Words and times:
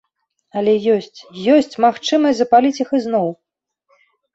Але 0.61 0.73
ёсць, 0.95 1.19
ёсць 1.57 1.79
магчымасць 1.87 2.39
запаліць 2.43 2.77
іх 2.85 2.89
ізноў! 3.05 3.27